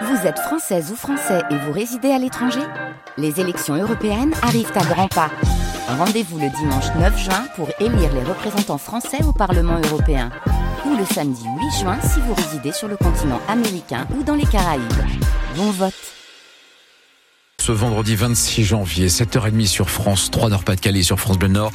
[0.00, 2.62] Vous êtes française ou français et vous résidez à l'étranger
[3.18, 5.30] Les élections européennes arrivent à grands pas.
[5.86, 10.30] Rendez-vous le dimanche 9 juin pour élire les représentants français au Parlement européen.
[10.86, 14.46] Ou le samedi 8 juin si vous résidez sur le continent américain ou dans les
[14.46, 14.82] Caraïbes.
[15.56, 15.92] Bon vote
[17.60, 21.72] Ce vendredi 26 janvier, 7h30 sur France 3 Nord-Pas-de-Calais sur France Bleu Nord.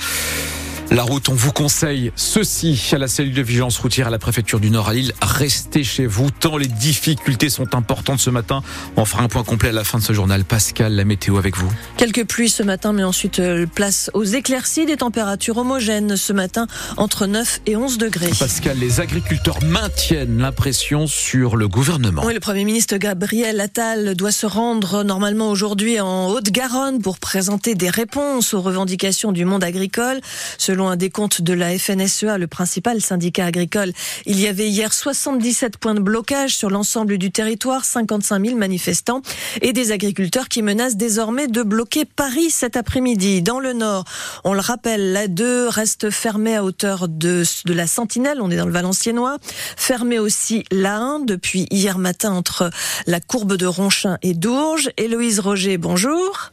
[0.89, 4.61] La route, on vous conseille ceci à la cellule de vigilance routière à la préfecture
[4.61, 5.11] du Nord à Lille.
[5.21, 8.61] Restez chez vous tant les difficultés sont importantes ce matin.
[8.95, 10.45] On fera un point complet à la fin de ce journal.
[10.45, 11.69] Pascal, la météo avec vous.
[11.97, 16.67] Quelques pluies ce matin, mais ensuite euh, place aux éclaircies, des températures homogènes ce matin
[16.95, 18.31] entre 9 et 11 degrés.
[18.39, 22.21] Pascal, les agriculteurs maintiennent l'impression sur le gouvernement.
[22.25, 27.75] Oui, le Premier ministre Gabriel Attal doit se rendre normalement aujourd'hui en Haute-Garonne pour présenter
[27.75, 30.21] des réponses aux revendications du monde agricole.
[30.57, 33.91] Selon un décompte de la FNSEA, le principal syndicat agricole,
[34.25, 39.21] il y avait hier 77 points de blocage sur l'ensemble du territoire, 55 000 manifestants
[39.61, 43.41] et des agriculteurs qui menacent désormais de bloquer Paris cet après-midi.
[43.41, 44.05] Dans le nord,
[44.43, 48.57] on le rappelle, la 2 reste fermée à hauteur de, de la Sentinelle, on est
[48.57, 49.37] dans le Valenciennois.
[49.75, 52.69] Fermée aussi la 1 depuis hier matin entre
[53.05, 54.89] la courbe de Ronchin et Dourges.
[54.97, 56.51] Héloïse Roger, bonjour.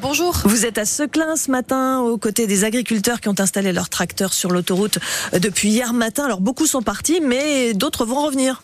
[0.00, 0.34] Bonjour.
[0.44, 4.32] Vous êtes à Seclin ce matin aux côtés des agriculteurs qui ont installé leurs tracteurs
[4.32, 4.98] sur l'autoroute
[5.34, 6.24] depuis hier matin.
[6.24, 8.62] Alors beaucoup sont partis, mais d'autres vont revenir.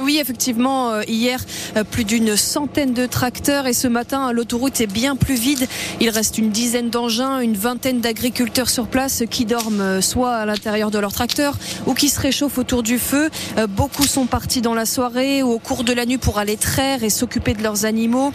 [0.00, 1.40] Oui, effectivement, euh, hier,
[1.76, 5.68] euh, plus d'une centaine de tracteurs et ce matin, l'autoroute est bien plus vide.
[6.00, 10.46] Il reste une dizaine d'engins, une vingtaine d'agriculteurs sur place qui dorment euh, soit à
[10.46, 11.56] l'intérieur de leur tracteur
[11.86, 13.30] ou qui se réchauffent autour du feu.
[13.68, 17.04] Beaucoup sont partis dans la soirée ou au cours de la nuit pour aller traire
[17.04, 18.32] et s'occuper de leurs animaux.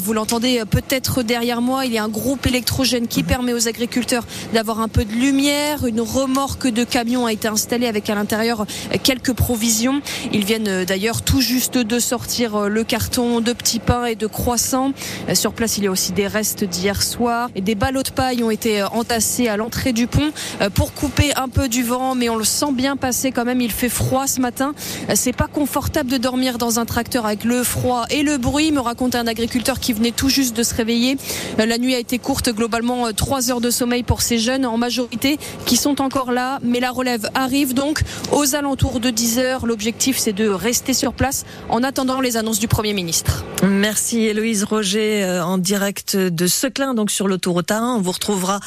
[0.00, 4.24] Vous l'entendez peut-être derrière moi, il y a un groupe électrogène qui permet aux agriculteurs
[4.52, 5.86] d'avoir un peu de lumière.
[5.86, 8.66] Une remorque de camions a été installée avec à l'intérieur
[9.02, 10.00] quelques provisions.
[10.32, 14.26] Ils viennent d'ailleurs tout juste de sortir euh, le carton de petits pains et de
[14.26, 14.92] croissants.
[15.30, 18.10] Euh, sur place, il y a aussi des restes d'hier soir et des ballots de
[18.10, 20.30] paille ont été euh, entassés à l'entrée du pont
[20.74, 23.62] pour couper un peu du vent, mais on le sent bien passer quand même.
[23.62, 24.74] Il fait froid ce matin.
[25.14, 28.80] C'est pas confortable de dormir dans un tracteur avec le froid et le bruit, me
[28.80, 31.16] raconte un agriculteur qui venait tout juste de se réveiller.
[31.56, 35.38] La nuit a été courte, globalement 3 heures de sommeil pour ces jeunes en majorité
[35.64, 39.66] qui sont encore là, mais la relève arrive donc aux alentours de 10 heures.
[39.66, 43.44] L'objectif c'est de rester sur place en attendant les annonces du Premier ministre.
[43.62, 47.80] Merci Héloïse Roger euh, en direct de Seclin, donc sur l'autoroute A1.
[47.80, 48.58] On vous retrouvera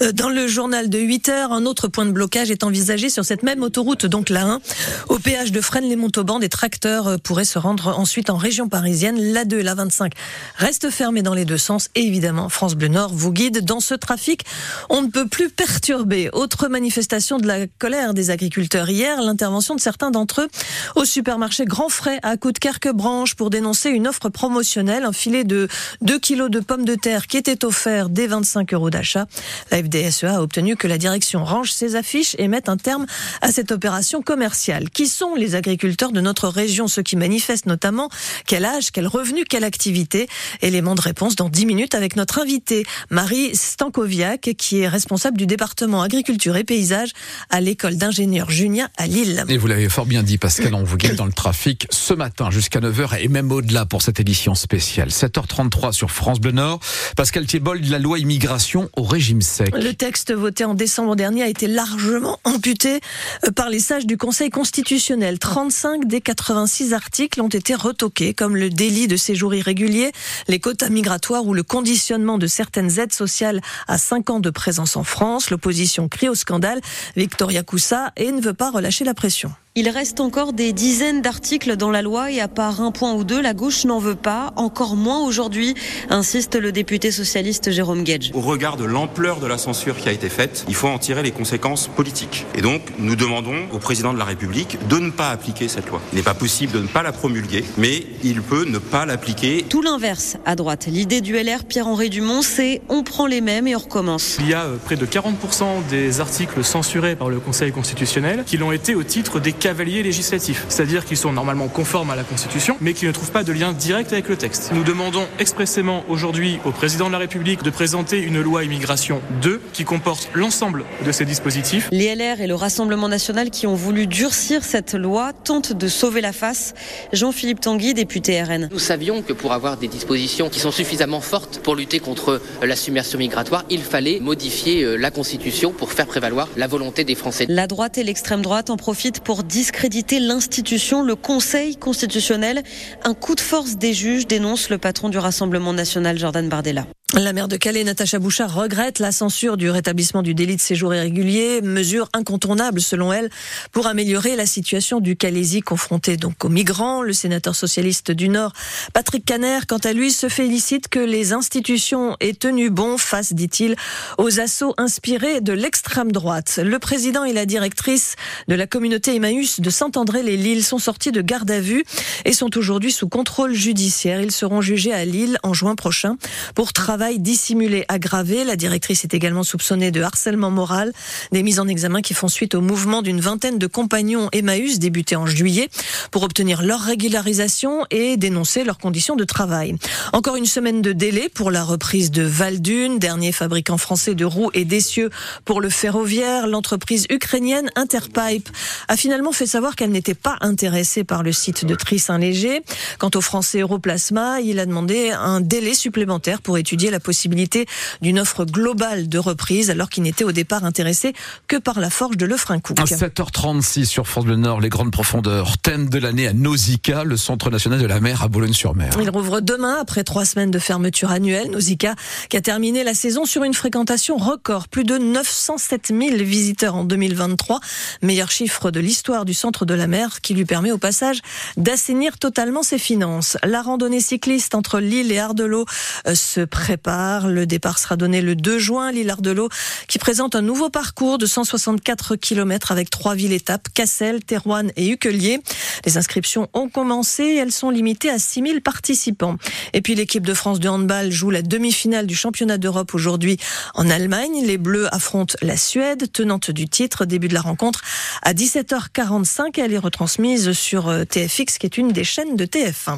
[0.00, 1.52] euh, dans le journal de 8 heures.
[1.52, 4.60] Un autre point de blocage est envisagé sur cette même autoroute, donc la 1.
[5.08, 9.32] Au péage de Fresnes-les-Montauban, des tracteurs euh, pourraient se rendre ensuite en région parisienne.
[9.32, 10.12] La 2 et la 25
[10.56, 11.88] restent fermées dans les deux sens.
[11.96, 14.44] Et évidemment, France Bleu Nord vous guide dans ce trafic.
[14.88, 16.30] On ne peut plus perturber.
[16.32, 20.48] Autre manifestation de la colère des agriculteurs hier, l'intervention de certains d'entre eux
[20.94, 25.68] au supermarché Grand Frais à Coudekerque-Branche pour dénoncer une offre promotionnelle, un filet de
[26.02, 29.26] 2 kilos de pommes de terre qui était offert dès 25 euros d'achat.
[29.70, 33.06] La FDSEA a obtenu que la direction range ses affiches et mette un terme
[33.40, 34.90] à cette opération commerciale.
[34.90, 38.10] Qui sont les agriculteurs de notre région, ceux qui manifestent notamment
[38.46, 40.28] Quel âge, quel revenu, quelle activité?
[40.60, 45.46] Élément de réponse dans 10 minutes avec notre invitée Marie Stankoviak qui est responsable du
[45.46, 47.12] département agriculture et paysage
[47.50, 49.44] à l'école d'ingénieurs Junia à Lille.
[49.48, 51.53] Et vous l'avez fort bien dit Pascal, on vous guide dans le trafic
[51.90, 55.08] ce matin jusqu'à 9h et même au-delà pour cette édition spéciale.
[55.08, 56.80] 7h33 sur France Bleu Nord.
[57.16, 59.74] Pascal Thiebold, la loi immigration au régime sec.
[59.74, 63.00] Le texte voté en décembre dernier a été largement amputé
[63.46, 65.38] euh, par les sages du Conseil constitutionnel.
[65.38, 70.12] 35 des 86 articles ont été retoqués, comme le délit de séjour irrégulier,
[70.48, 74.96] les quotas migratoires ou le conditionnement de certaines aides sociales à 5 ans de présence
[74.96, 75.50] en France.
[75.50, 76.80] L'opposition crie au scandale.
[77.16, 79.52] Victoria Coussa et ne veut pas relâcher la pression.
[79.76, 83.24] Il reste encore des dizaines d'articles dans la loi et à part un point ou
[83.24, 85.74] deux, la gauche n'en veut pas, encore moins aujourd'hui,
[86.10, 88.30] insiste le député socialiste Jérôme Gage.
[88.34, 91.24] Au regard de l'ampleur de la censure qui a été faite, il faut en tirer
[91.24, 92.46] les conséquences politiques.
[92.54, 96.00] Et donc, nous demandons au président de la République de ne pas appliquer cette loi.
[96.12, 99.64] Il n'est pas possible de ne pas la promulguer, mais il peut ne pas l'appliquer.
[99.68, 100.86] Tout l'inverse à droite.
[100.86, 104.36] L'idée du LR Pierre-Henri Dumont, c'est on prend les mêmes et on recommence.
[104.38, 108.56] Il y a euh, près de 40% des articles censurés par le Conseil constitutionnel qui
[108.56, 112.76] l'ont été au titre des cavaliers législatifs, c'est-à-dire qu'ils sont normalement conformes à la Constitution,
[112.82, 114.72] mais qui ne trouvent pas de lien direct avec le texte.
[114.74, 119.62] Nous demandons expressément aujourd'hui au président de la République de présenter une loi immigration 2
[119.72, 121.88] qui comporte l'ensemble de ces dispositifs.
[121.92, 126.20] Les LR et le Rassemblement national qui ont voulu durcir cette loi tentent de sauver
[126.20, 126.74] la face.
[127.14, 128.68] Jean-Philippe Tanguy, député RN.
[128.70, 132.76] Nous savions que pour avoir des dispositions qui sont suffisamment fortes pour lutter contre la
[132.76, 137.46] submersion migratoire, il fallait modifier euh, la Constitution pour faire prévaloir la volonté des Français.
[137.48, 142.64] La droite et l'extrême droite en profitent pour discréditer l'institution, le Conseil constitutionnel.
[143.04, 146.86] Un coup de force des juges, dénonce le patron du Rassemblement national, Jordan Bardella.
[147.16, 150.92] La maire de Calais, Natacha Bouchard, regrette la censure du rétablissement du délit de séjour
[150.92, 153.30] irrégulier, mesure incontournable selon elle
[153.70, 157.02] pour améliorer la situation du Calaisie confronté donc aux migrants.
[157.02, 158.52] Le sénateur socialiste du Nord,
[158.94, 163.76] Patrick Caner, quant à lui, se félicite que les institutions aient tenu bon face, dit-il,
[164.18, 166.58] aux assauts inspirés de l'extrême droite.
[166.60, 168.16] Le président et la directrice
[168.48, 171.84] de la communauté Emmaüs de Saint-André-les-Lilles sont sortis de garde à vue
[172.24, 174.20] et sont aujourd'hui sous contrôle judiciaire.
[174.20, 176.16] Ils seront jugés à Lille en juin prochain
[176.56, 178.44] pour travail dissimulé aggravé.
[178.44, 180.92] La directrice est également soupçonnée de harcèlement moral.
[181.32, 185.16] Des mises en examen qui font suite au mouvement d'une vingtaine de compagnons Emmaüs débuté
[185.16, 185.68] en juillet
[186.10, 189.76] pour obtenir leur régularisation et dénoncer leurs conditions de travail.
[190.12, 194.50] Encore une semaine de délai pour la reprise de Valdune, dernier fabricant français de roues
[194.54, 195.10] et d'essieux
[195.44, 196.46] pour le ferroviaire.
[196.46, 198.48] L'entreprise ukrainienne Interpipe
[198.88, 202.62] a finalement fait savoir qu'elle n'était pas intéressée par le site de Tri-Saint-Léger.
[202.98, 207.66] Quant au français Europlasma, il a demandé un délai supplémentaire pour étudier la possibilité
[208.02, 211.12] d'une offre globale de reprise alors qu'il n'était au départ intéressé
[211.48, 212.78] que par la forge de Lefrancouc.
[212.78, 215.58] À 7h36 sur France Bleu Nord, les grandes profondeurs.
[215.58, 218.92] Thème de l'année à Nausicaa, le Centre national de la mer à Boulogne-sur-Mer.
[219.00, 221.50] Il rouvre demain après trois semaines de fermeture annuelle.
[221.50, 221.96] Nausicaa
[222.28, 224.68] qui a terminé la saison sur une fréquentation record.
[224.68, 227.58] Plus de 907 000 visiteurs en 2023.
[228.02, 231.20] Meilleur chiffre de l'histoire du centre de la mer qui lui permet au passage
[231.56, 233.36] d'assainir totalement ses finances.
[233.42, 235.66] La randonnée cycliste entre Lille et Ardelot
[236.06, 238.92] euh, se prépare le départ sera donné le 2 juin.
[238.92, 239.48] L'île Ardelot
[239.88, 245.40] qui présente un nouveau parcours de 164 km avec trois villes-étapes, Cassel, Terouanne et Uquelier.
[245.84, 247.36] Les inscriptions ont commencé.
[247.40, 249.36] Elles sont limitées à 6000 participants.
[249.72, 253.38] Et puis l'équipe de France de handball joue la demi-finale du championnat d'Europe aujourd'hui
[253.74, 254.44] en Allemagne.
[254.44, 257.04] Les Bleus affrontent la Suède, tenante du titre.
[257.04, 257.80] Début de la rencontre
[258.22, 259.58] à 17h45.
[259.58, 262.92] Elle est retransmise sur euh, TFX qui est une des chaînes de TF1.